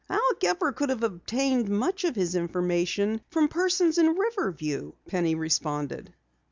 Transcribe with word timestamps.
"Al 0.09 0.31
Gepper 0.39 0.71
could 0.71 0.89
have 0.89 1.03
obtained 1.03 1.69
much 1.69 2.03
of 2.05 2.15
his 2.15 2.33
information 2.33 3.21
from 3.29 3.47
persons 3.49 3.99
in 3.99 4.07
Riverview," 4.17 4.93
Penny 5.07 5.35
responded. 5.35 6.11